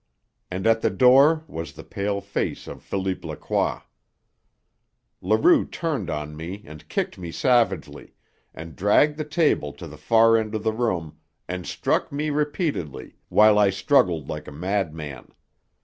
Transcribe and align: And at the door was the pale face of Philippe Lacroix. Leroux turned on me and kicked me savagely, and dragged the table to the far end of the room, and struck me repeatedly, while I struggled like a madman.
And 0.49 0.65
at 0.65 0.81
the 0.81 0.89
door 0.89 1.43
was 1.47 1.73
the 1.73 1.83
pale 1.83 2.21
face 2.21 2.65
of 2.65 2.81
Philippe 2.81 3.21
Lacroix. 3.27 3.81
Leroux 5.21 5.63
turned 5.67 6.09
on 6.09 6.35
me 6.35 6.63
and 6.65 6.89
kicked 6.89 7.19
me 7.19 7.31
savagely, 7.31 8.15
and 8.51 8.75
dragged 8.75 9.17
the 9.17 9.23
table 9.23 9.71
to 9.73 9.85
the 9.85 9.97
far 9.99 10.37
end 10.37 10.55
of 10.55 10.63
the 10.63 10.73
room, 10.73 11.19
and 11.47 11.67
struck 11.67 12.11
me 12.11 12.31
repeatedly, 12.31 13.17
while 13.29 13.59
I 13.59 13.69
struggled 13.69 14.27
like 14.27 14.47
a 14.47 14.51
madman. 14.51 15.31